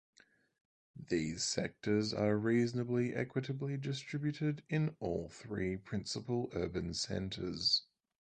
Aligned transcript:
These 1.09 1.43
sectors 1.43 2.11
are 2.11 2.35
reasonably 2.35 3.13
equitably 3.13 3.77
distributed 3.77 4.63
in 4.67 4.95
all 4.99 5.29
three 5.29 5.77
principal 5.77 6.49
urban 6.55 6.95
centres. 6.95 7.83